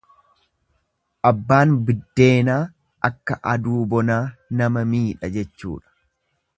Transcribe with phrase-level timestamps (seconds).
[1.31, 2.57] Abbaan biddeenaa
[3.11, 4.21] akka aduu bonaa
[4.63, 5.97] nama miidha jechuudha.